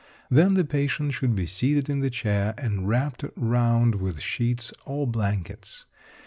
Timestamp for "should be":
1.13-1.45